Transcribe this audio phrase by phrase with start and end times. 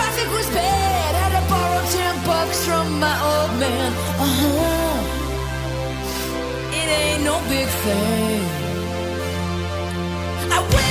[0.00, 1.10] traffic was bad.
[1.20, 3.90] Had to borrow ten bucks from my old man.
[4.24, 4.96] Uh huh.
[6.80, 8.42] It ain't no big thing.
[10.56, 10.89] I went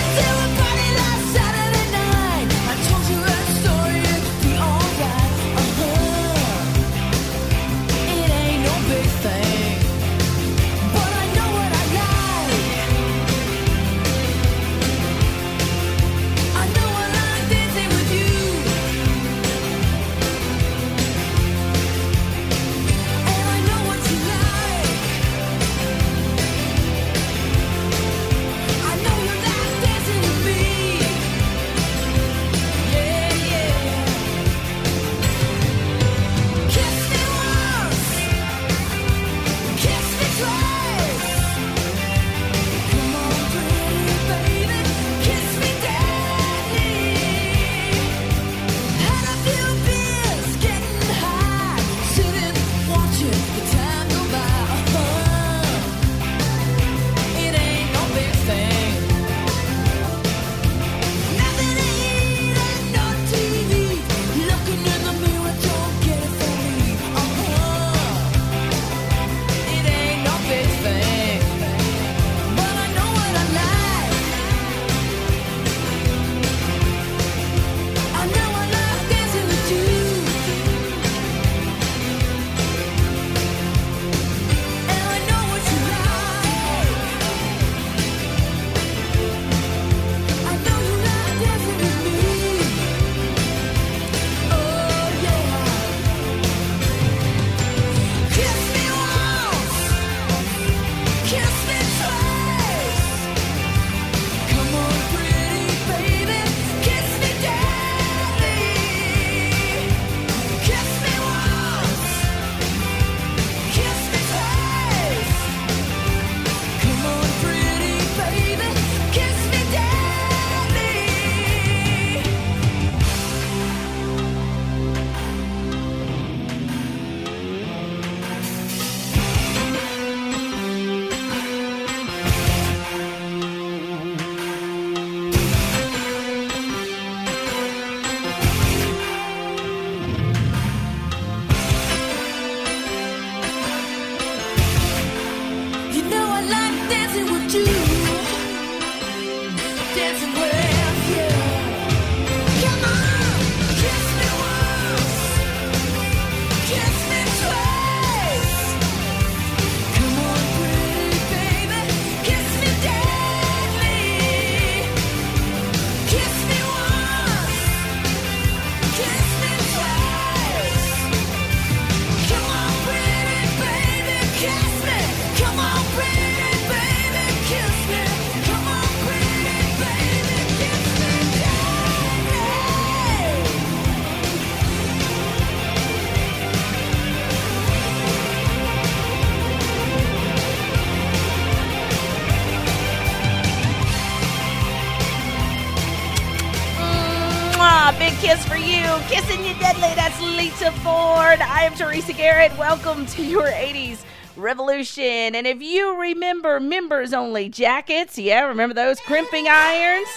[201.60, 202.58] I am Teresa Garrett.
[202.58, 204.06] Welcome to your 80s
[204.38, 205.36] revolution.
[205.36, 210.08] And if you remember members only jackets, yeah, remember those crimping irons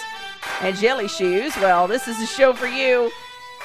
[0.61, 1.53] and jelly shoes?
[1.57, 3.11] Well, this is a show for you.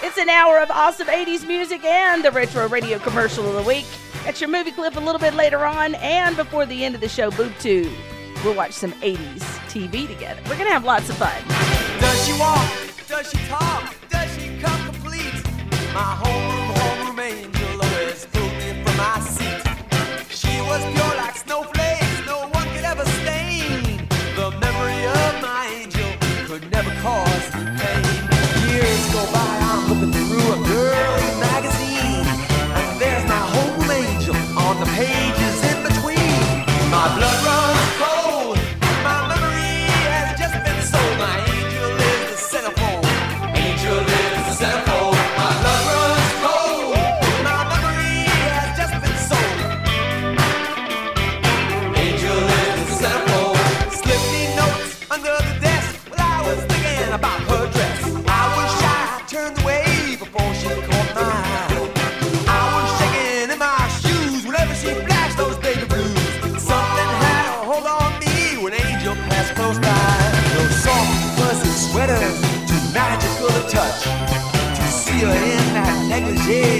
[0.01, 3.85] It's an hour of awesome 80s music and the retro radio commercial of the week.
[4.25, 7.09] Got your movie clip a little bit later on, and before the end of the
[7.09, 7.93] show, Boob Tube.
[8.43, 10.41] We'll watch some 80s TV together.
[10.45, 11.43] We're going to have lots of fun.
[11.99, 12.71] Does she walk?
[13.07, 13.95] Does she talk?
[14.09, 15.43] Does she come complete?
[15.93, 16.56] My homeroom,
[36.97, 37.36] My blood
[76.35, 76.76] gente.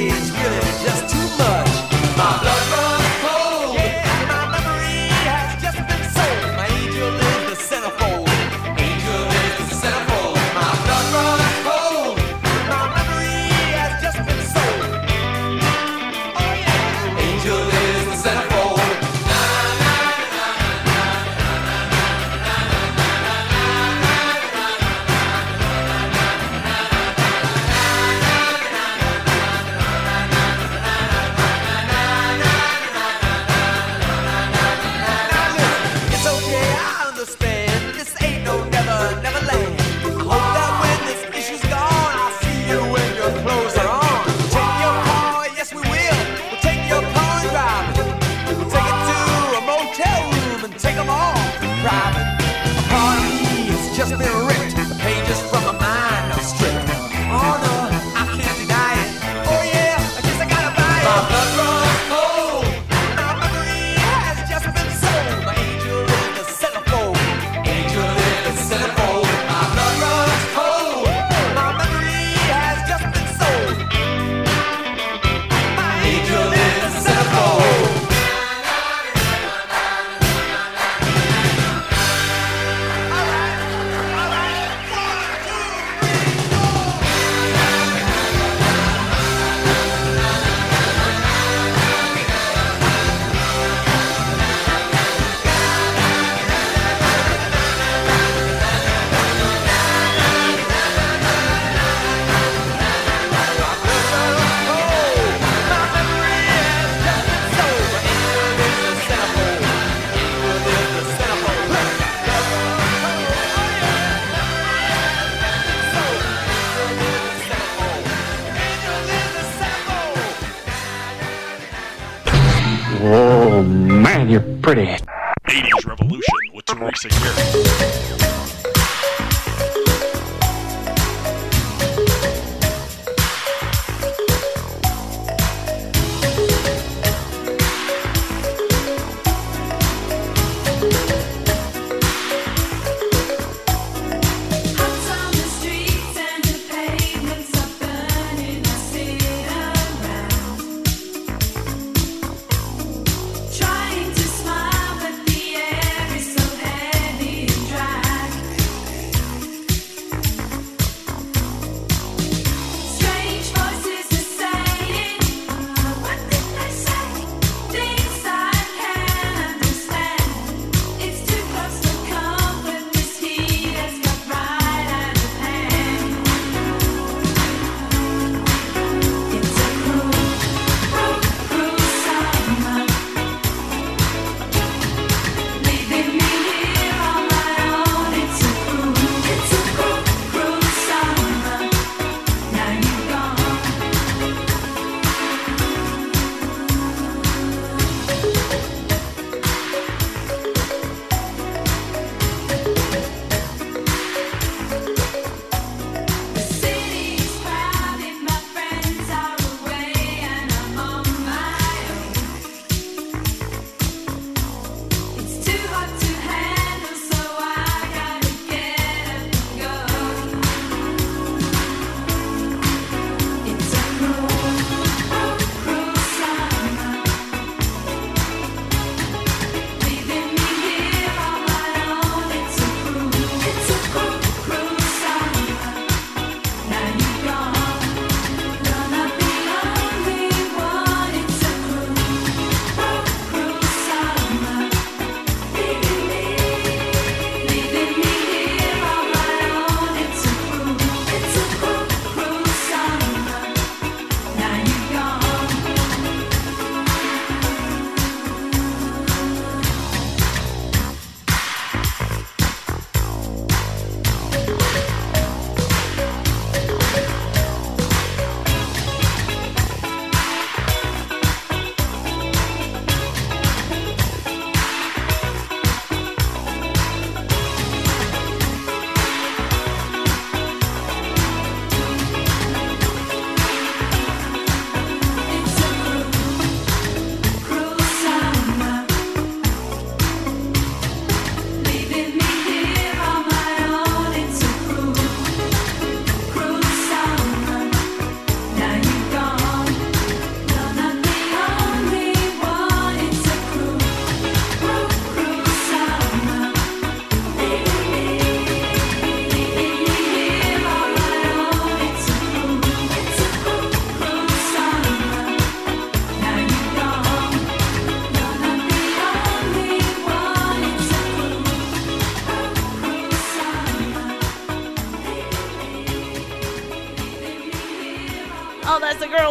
[124.67, 125.06] Pretty.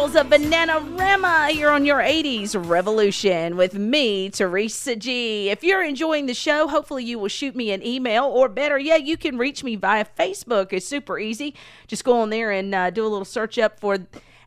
[0.07, 5.49] Girls of Bananarama here on your 80s Revolution with me, Teresa G.
[5.49, 9.03] If you're enjoying the show, hopefully you will shoot me an email, or better yet,
[9.03, 10.71] you can reach me via Facebook.
[10.71, 11.55] It's super easy.
[11.87, 13.97] Just go on there and uh, do a little search up for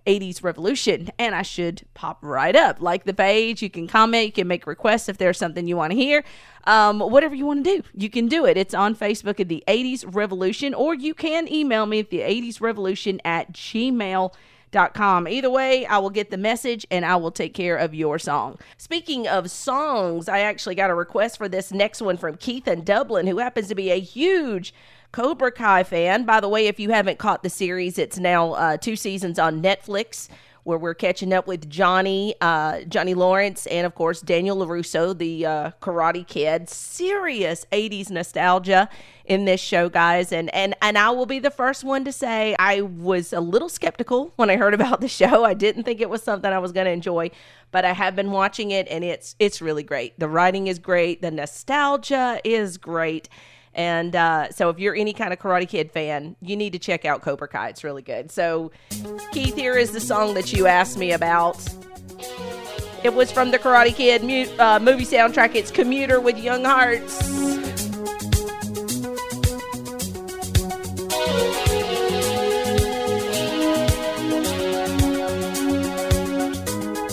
[0.06, 2.80] 80s Revolution, and I should pop right up.
[2.80, 5.90] Like the page, you can comment, you can make requests if there's something you want
[5.90, 6.24] to hear.
[6.64, 8.56] Um, whatever you want to do, you can do it.
[8.56, 12.62] It's on Facebook at the 80s Revolution, or you can email me at the 80s
[12.62, 14.30] Revolution at gmail.com.
[14.72, 18.58] Either way, I will get the message and I will take care of your song.
[18.78, 22.84] Speaking of songs, I actually got a request for this next one from Keith in
[22.84, 24.72] Dublin, who happens to be a huge
[25.12, 26.24] Cobra Kai fan.
[26.24, 29.60] By the way, if you haven't caught the series, it's now uh, two seasons on
[29.60, 30.28] Netflix
[30.70, 35.44] where we're catching up with Johnny, uh, Johnny Lawrence, and of course Daniel Larusso, the
[35.44, 36.68] uh, Karate Kid.
[36.68, 38.88] Serious '80s nostalgia
[39.24, 42.54] in this show, guys, and and and I will be the first one to say
[42.58, 45.44] I was a little skeptical when I heard about the show.
[45.44, 47.32] I didn't think it was something I was going to enjoy,
[47.72, 50.16] but I have been watching it, and it's it's really great.
[50.20, 53.28] The writing is great, the nostalgia is great.
[53.74, 57.04] And uh, so, if you're any kind of Karate Kid fan, you need to check
[57.04, 57.68] out Cobra Kai.
[57.68, 58.30] It's really good.
[58.30, 58.72] So,
[59.32, 61.56] Keith, here is the song that you asked me about.
[63.02, 65.54] It was from the Karate Kid mu- uh, movie soundtrack.
[65.54, 67.18] It's Commuter with Young Hearts.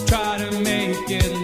[0.08, 1.38] Try to make it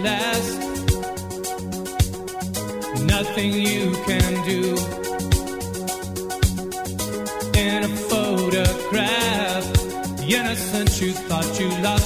[11.64, 12.03] you love.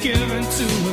[0.00, 0.87] given to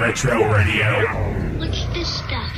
[0.00, 1.04] Retro Radio.
[1.58, 2.50] What's this stuff?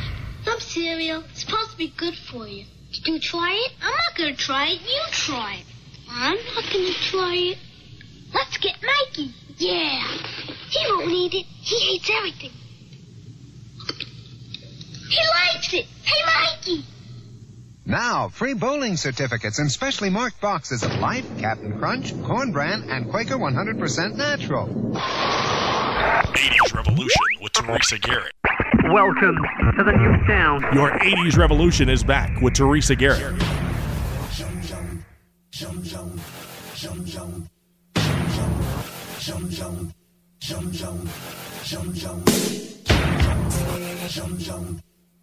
[0.44, 1.24] Some cereal.
[1.30, 2.64] It's supposed to be good for you.
[2.92, 3.72] Did you try it?
[3.82, 4.80] I'm not gonna try it.
[4.80, 5.64] You try it.
[6.08, 7.58] I'm not gonna try it.
[8.32, 9.34] Let's get Mikey.
[9.56, 10.06] Yeah.
[10.70, 11.46] He won't eat it.
[11.46, 12.52] He hates everything.
[15.08, 15.86] He likes it.
[16.04, 16.84] Hey, Mikey.
[17.84, 23.10] Now, free bowling certificates and specially marked boxes of Life, Captain Crunch, Corn Bran, and
[23.10, 24.68] Quaker 100% Natural.
[24.94, 28.32] 80s Revolution with Teresa Garrett.
[28.84, 29.36] Welcome
[29.76, 30.64] to the new sound.
[30.74, 33.42] Your 80s Revolution is back with Teresa Garrett.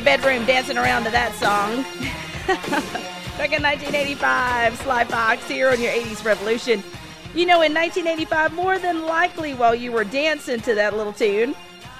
[0.00, 1.82] Your bedroom dancing around to that song.
[3.36, 6.82] Back in 1985, Sly Fox here on your 80s Revolution.
[7.34, 11.54] You know, in 1985, more than likely while you were dancing to that little tune,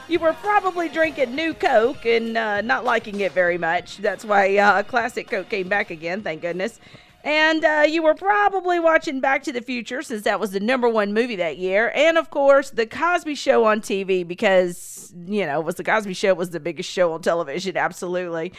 [0.08, 3.98] you were probably drinking new Coke and uh, not liking it very much.
[3.98, 6.80] That's why uh, Classic Coke came back again, thank goodness.
[7.22, 10.88] And uh, you were probably watching Back to the Future since that was the number
[10.88, 11.92] one movie that year.
[11.94, 16.34] And of course, The Cosby Show on TV because, you know, was The Cosby Show
[16.34, 18.52] was the biggest show on television, absolutely.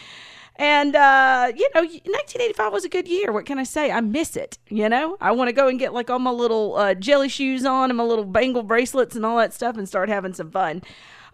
[0.56, 3.32] And, uh, you know, 1985 was a good year.
[3.32, 3.90] What can I say?
[3.90, 4.58] I miss it.
[4.68, 7.64] You know, I want to go and get like all my little uh, jelly shoes
[7.64, 10.82] on and my little bangle bracelets and all that stuff and start having some fun.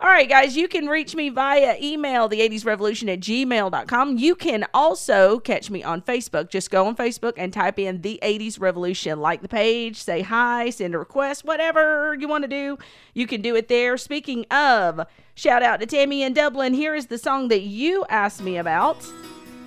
[0.01, 4.17] All right, guys, you can reach me via email, the80srevolution at gmail.com.
[4.17, 6.51] You can also catch me on Facebook.
[6.51, 9.21] Just go on Facebook and type in the 80s Revolution.
[9.21, 12.79] Like the page, say hi, send a request, whatever you want to do,
[13.13, 13.97] you can do it there.
[13.97, 16.75] Speaking of, shout out to Tammy in Dublin.
[16.75, 19.05] Here is the song that you asked me about.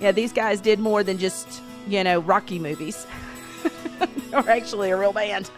[0.00, 3.06] Yeah, these guys did more than just, you know, Rocky movies.
[4.32, 5.50] or actually a real band.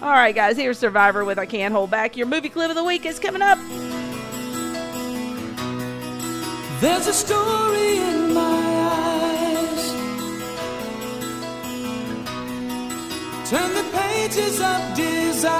[0.00, 2.16] All right, guys, here's Survivor with I Can't Hold Back.
[2.16, 3.58] Your movie clip of the week is coming up.
[6.80, 9.90] There's a story in my eyes.
[13.50, 15.58] Turn the pages of desire.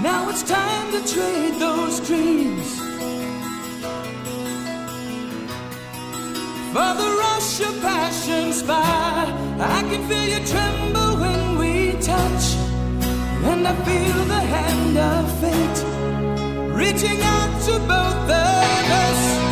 [0.00, 2.63] Now it's time to trade those dreams
[6.74, 9.28] for the rush of passion's fire.
[9.76, 12.46] I can feel you tremble when we touch,
[13.50, 15.80] and I feel the hand of fate
[16.80, 19.44] reaching out to both of us.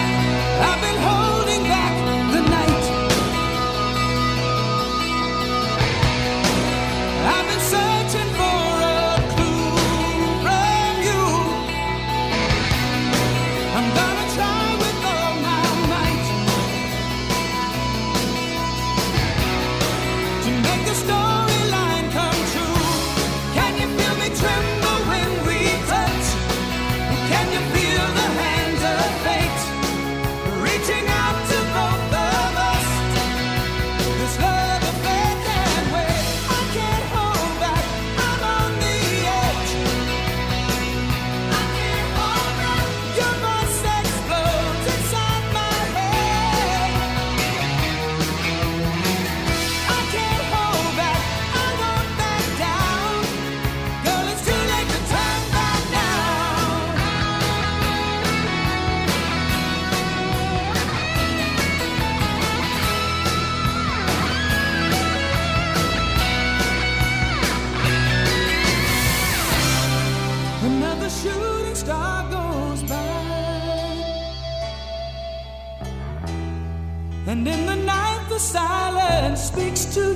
[78.53, 80.12] Silence speaks to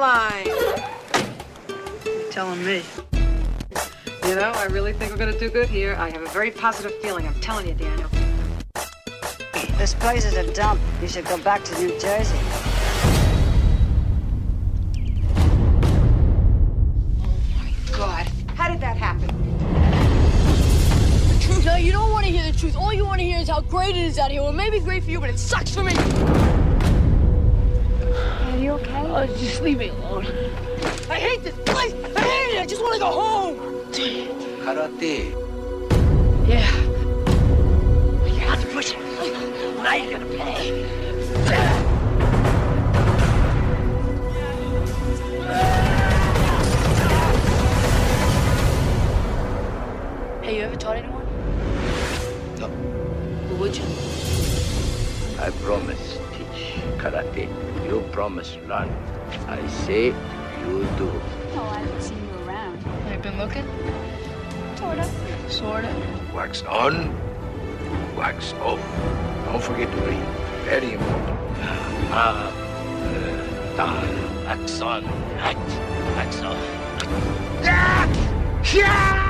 [0.00, 0.46] line.
[2.06, 2.82] You're telling me.
[4.26, 5.94] You know, I really think we're gonna do good here.
[5.98, 7.26] I have a very positive feeling.
[7.26, 8.08] I'm telling you, Daniel.
[9.76, 10.80] This place is a dump.
[11.02, 12.38] You should go back to New Jersey.
[17.20, 19.28] Oh my God, how did that happen?
[21.40, 21.64] truth.
[21.66, 22.76] No, you don't want to hear the truth.
[22.76, 24.40] All you want to hear is how great it is out here.
[24.40, 25.92] Well, it may be great for you, but it sucks for me.
[29.22, 30.24] Oh, just leave me alone.
[31.10, 31.92] I hate this place.
[32.16, 32.62] I hate it.
[32.62, 33.58] I just want to go home.
[34.64, 35.36] Karate.
[36.48, 36.74] Yeah.
[38.24, 38.98] You have to push it.
[39.76, 40.86] Now you're gonna pay.
[50.42, 51.26] Hey, you ever taught anyone?
[52.58, 52.68] No.
[53.48, 53.84] Who would you?
[55.38, 57.48] I promise teach karate.
[57.86, 58.88] You promise run.
[59.50, 61.10] I say you do.
[61.56, 62.78] No, I haven't seen you around.
[63.06, 63.66] I've you been looking?
[64.76, 65.10] Sorta.
[65.48, 65.92] Sorta.
[66.32, 67.12] Wax on,
[68.16, 68.78] wax off.
[69.46, 70.26] Don't forget to read.
[70.66, 71.40] Very important.
[72.10, 75.04] Ma, uh, dan, wax on,
[75.42, 75.58] wax,
[76.14, 77.60] wax off.
[78.62, 79.29] Come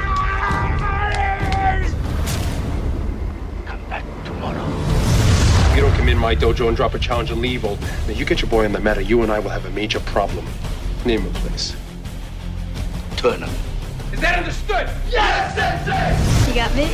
[6.11, 8.51] in my dojo and drop a challenge and leave, old man, then you get your
[8.51, 10.45] boy on the meta, you and I will have a major problem.
[11.05, 11.77] Name a place.
[13.17, 13.49] Turner.
[14.13, 14.91] Is that understood?
[15.09, 16.49] Yes, Sensei!
[16.49, 16.85] You got me?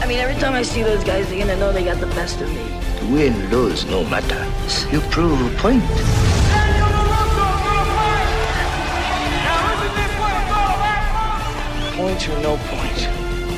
[0.00, 2.40] I mean, every time I see those guys, they're gonna know they got the best
[2.40, 2.66] of me.
[2.98, 4.42] To win, lose, no matter.
[4.90, 5.82] You prove a point.
[11.96, 13.08] Point or no point,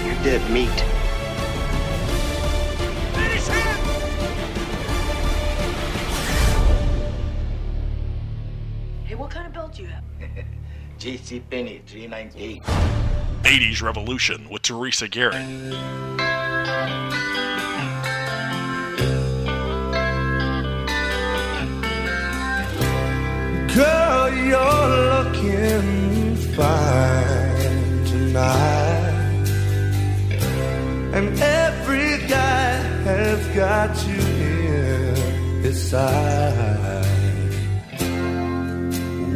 [0.04, 0.97] you're dead meat.
[11.09, 12.62] JC Penney 398.
[13.44, 15.37] 80s Revolution with Teresa Garrett.
[23.75, 29.49] Girl, you're looking fine tonight.
[31.14, 32.73] And every guy
[33.09, 36.99] has got you in his sight.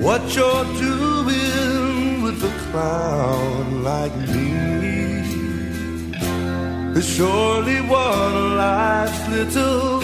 [0.02, 1.61] What you're doing
[2.72, 4.50] clown like me.
[6.98, 10.01] Is surely one of life's little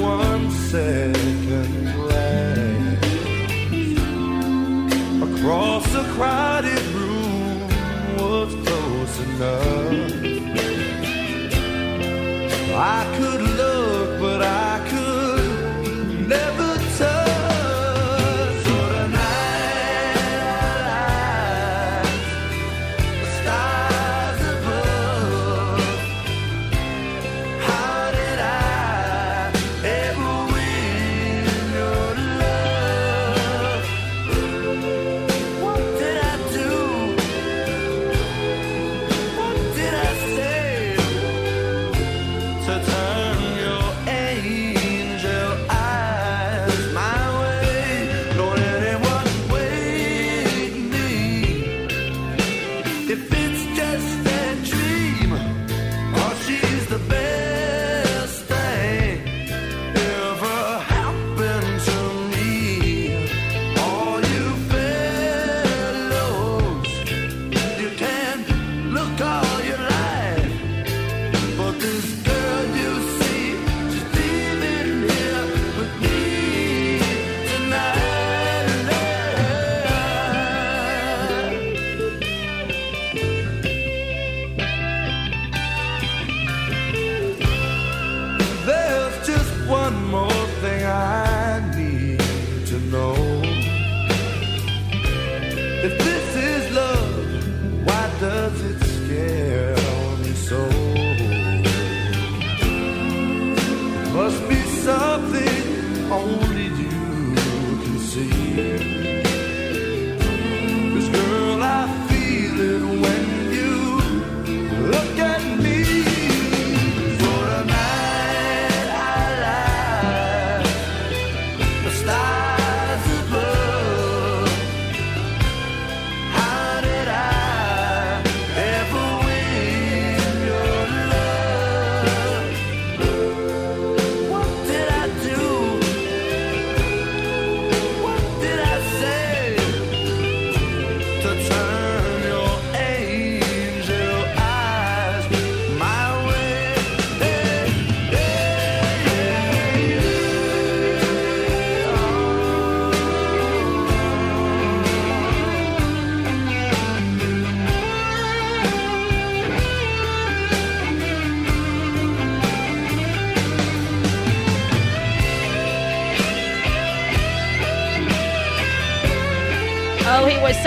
[0.00, 3.04] one second glance
[5.22, 7.60] across a crowded room
[8.18, 10.24] was close enough.
[12.76, 13.73] I could love.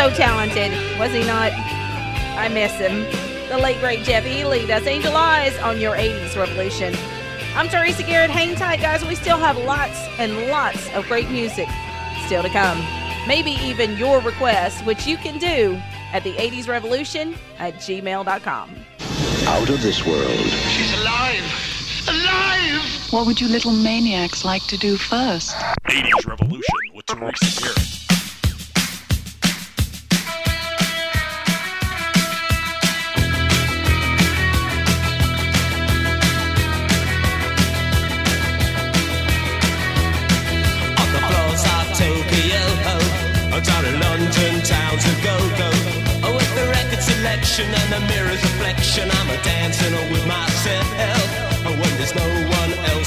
[0.10, 1.52] so talented, was he not?
[2.38, 3.04] I miss him.
[3.50, 6.96] The late great Jeff Healey does Angel Eyes on your 80s Revolution.
[7.56, 8.30] I'm Teresa Garrett.
[8.30, 9.04] Hang tight, guys.
[9.04, 11.68] We still have lots and lots of great music
[12.26, 12.78] still to come.
[13.28, 15.82] Maybe even your request, which you can do
[16.14, 18.70] at the 80s Revolution at gmail.com.
[19.48, 20.30] Out of this world.
[20.30, 22.08] She's alive!
[22.08, 23.12] Alive!
[23.12, 25.56] What would you little maniacs like to do first?
[25.90, 27.77] 80s Revolution with Teresa Garrett.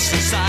[0.01, 0.40] since I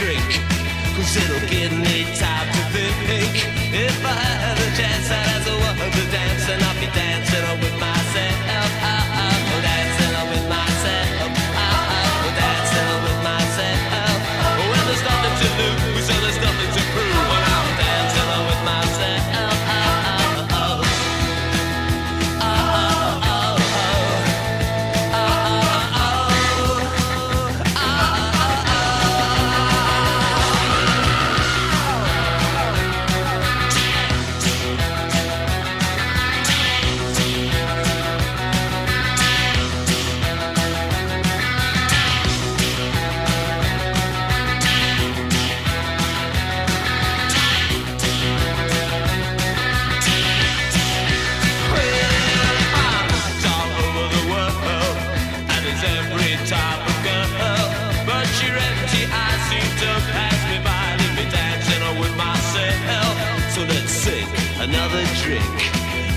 [0.00, 0.16] trick,
[0.96, 2.59] cause it'll give me time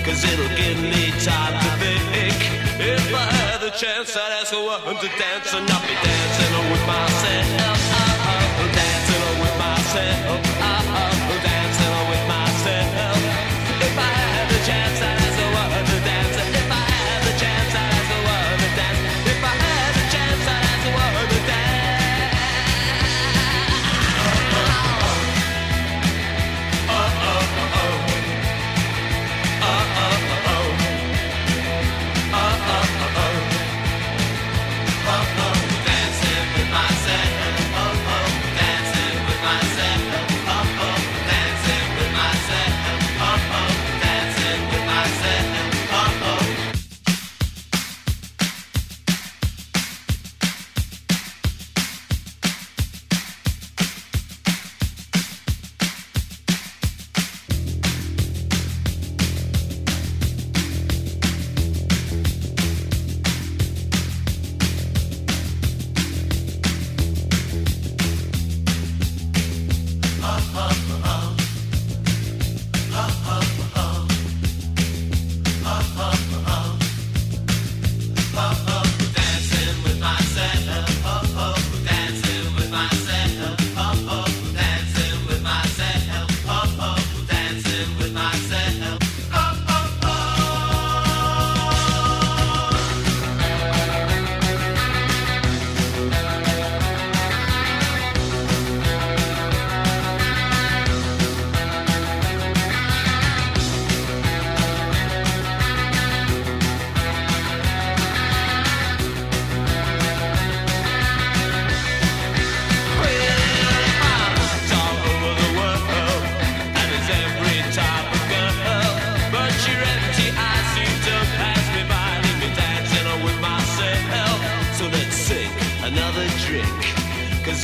[0.03, 1.69] Cause it'll give me time to
[2.11, 2.35] think.
[2.77, 6.71] If I had the chance, I'd ask a woman to dance and not be dancing
[6.71, 7.82] with myself.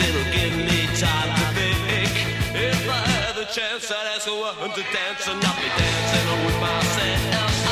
[0.01, 2.13] It'll give me time to think.
[2.55, 6.45] If I had the chance, I'd ask a woman to dance and not be dancing
[6.45, 7.68] with myself.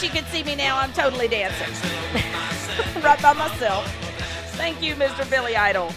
[0.00, 0.78] Wish you could see me now.
[0.78, 1.72] I'm totally dancing.
[3.02, 3.86] right by myself.
[4.56, 5.28] Thank you, Mr.
[5.28, 5.92] Billy Idol.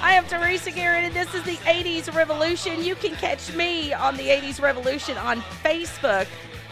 [0.00, 2.82] I am Teresa Garrett, and this is the 80s Revolution.
[2.84, 6.26] You can catch me on the 80s Revolution on Facebook.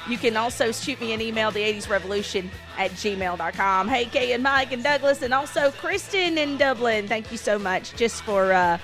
[0.09, 3.89] You can also shoot me an email, the 80s Revolution at gmail.com.
[3.89, 7.09] Hey, Kay and Mike and Douglas, and also Kristen in Dublin.
[7.09, 8.79] Thank you so much just for uh,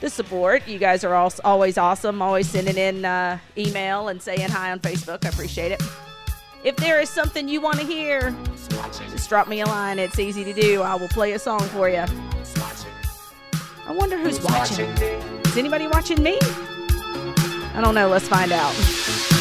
[0.00, 0.68] the support.
[0.68, 4.80] You guys are all, always awesome, always sending in uh, email and saying hi on
[4.80, 5.24] Facebook.
[5.24, 5.82] I appreciate it.
[6.62, 8.36] If there is something you want to hear,
[9.10, 9.98] just drop me a line.
[9.98, 10.82] It's easy to do.
[10.82, 12.04] I will play a song for you.
[13.86, 14.90] I wonder who's watching.
[14.90, 16.38] Is anybody watching me?
[16.42, 18.08] I don't know.
[18.08, 19.39] Let's find out.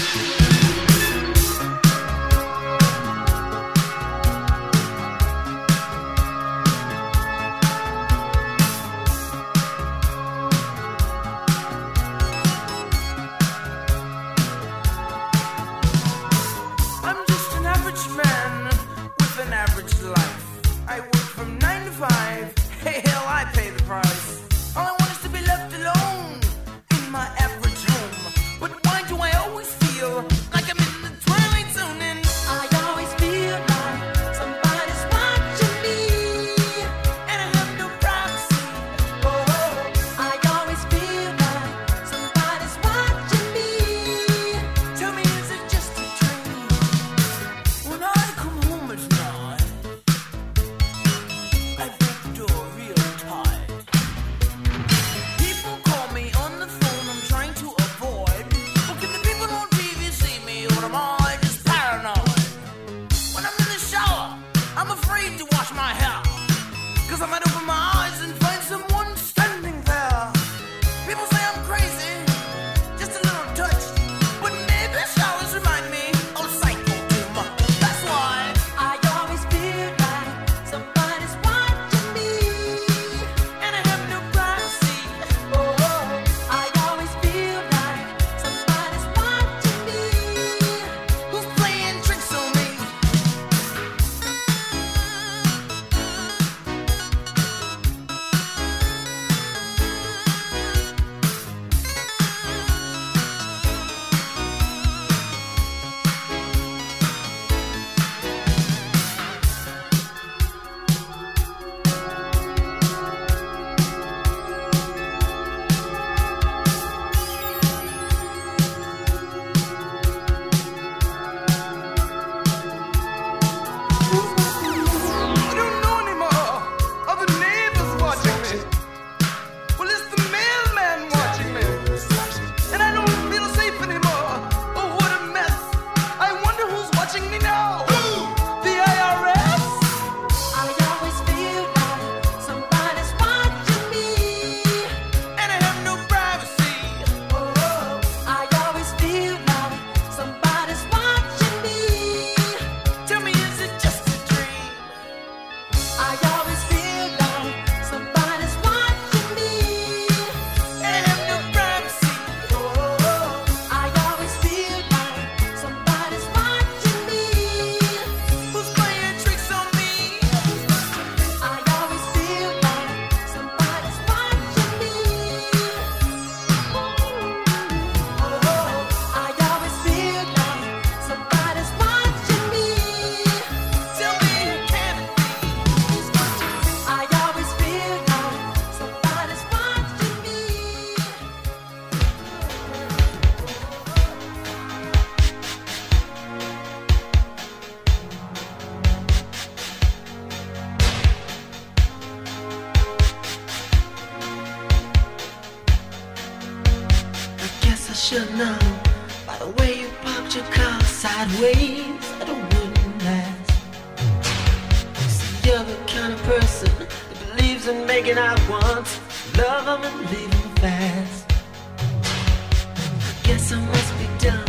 [223.50, 224.49] so must be done.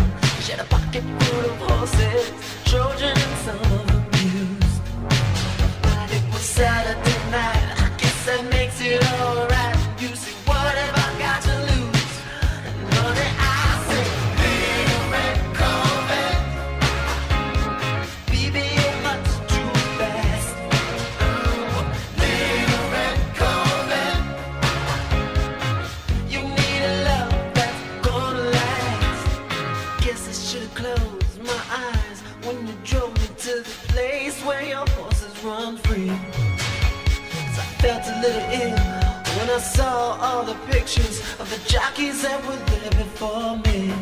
[41.50, 43.92] the jockeys that were there before me.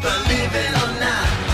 [0.00, 1.45] Believe it or not.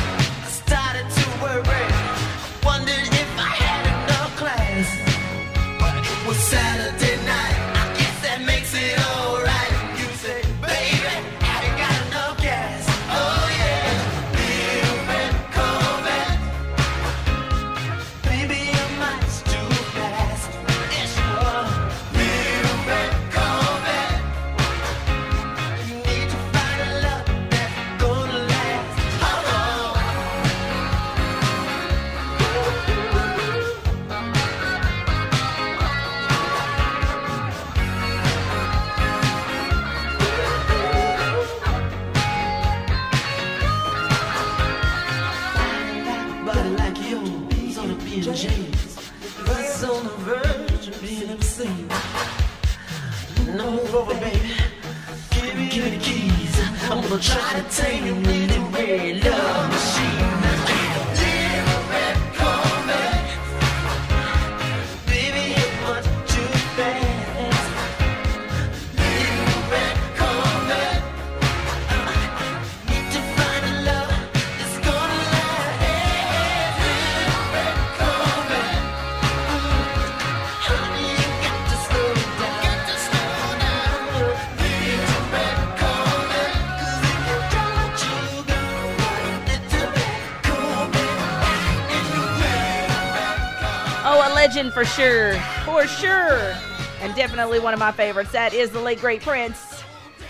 [94.73, 95.35] for sure.
[95.65, 96.55] For sure.
[97.01, 98.33] And definitely one of my favorites.
[98.33, 99.83] That is the late great Prince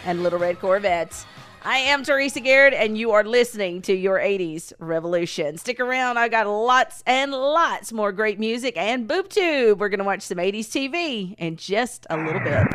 [0.05, 1.25] and Little Red Corvette.
[1.65, 5.59] I am Teresa Garrett, and you are listening to your 80s revolution.
[5.59, 6.19] Stick around.
[6.19, 9.79] I got lots and lots more great music and BoobTube.
[9.79, 12.67] We're going to watch some 80s TV in just a little bit.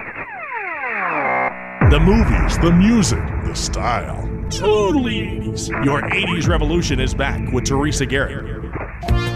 [1.92, 4.24] The movies, the music, the style.
[4.50, 5.84] Totally 80s.
[5.84, 9.27] Your 80s revolution is back with Teresa Garrett.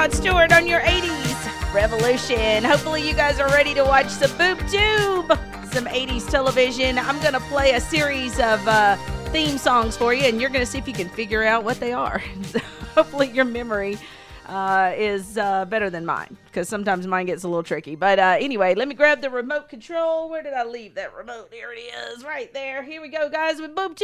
[0.00, 2.64] Rod Stewart on your 80s Revolution.
[2.64, 5.28] Hopefully, you guys are ready to watch some Boob Tube,
[5.70, 6.98] some 80s television.
[6.98, 8.96] I'm going to play a series of uh,
[9.26, 11.80] theme songs for you, and you're going to see if you can figure out what
[11.80, 12.16] they are.
[12.94, 13.98] Hopefully, your memory
[14.46, 17.94] uh, is uh, better than mine because sometimes mine gets a little tricky.
[17.94, 20.30] But uh, anyway, let me grab the remote control.
[20.30, 21.52] Where did I leave that remote?
[21.52, 22.82] Here it is, right there.
[22.82, 23.96] Here we go, guys, with Boob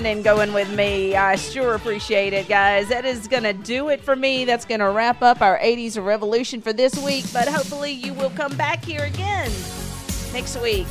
[0.00, 1.14] coming and going with me.
[1.14, 2.88] I sure appreciate it, guys.
[2.88, 4.46] That is going to do it for me.
[4.46, 7.26] That's going to wrap up our 80s revolution for this week.
[7.34, 9.50] But hopefully, you will come back here again
[10.32, 10.86] next week.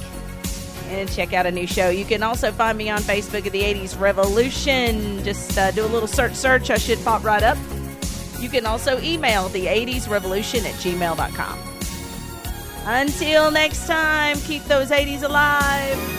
[0.90, 1.90] and check out a new show.
[1.90, 5.24] You can also find me on Facebook at the 80s Revolution.
[5.24, 6.70] Just uh, do a little search search.
[6.70, 7.58] I should pop right up.
[8.40, 11.60] You can also email the 80s Revolution at gmail.com.
[12.86, 16.19] Until next time, keep those 80s alive.